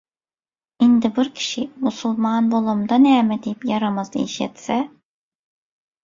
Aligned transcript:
Indi 0.79 1.09
bir 1.17 1.27
kişi: 1.39 1.65
«Musulman 1.87 2.47
bolamda 2.53 2.97
näme?» 3.03 3.37
diýip 3.43 3.67
ýaramaz 3.73 4.09
iş 4.23 4.39
etse 4.47 4.79